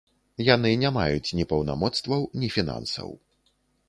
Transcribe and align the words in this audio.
Яны 0.45 0.69
не 0.83 0.89
маюць 0.95 1.33
ні 1.39 1.45
паўнамоцтваў, 1.51 2.25
ні 2.45 2.49
фінансаў. 2.55 3.13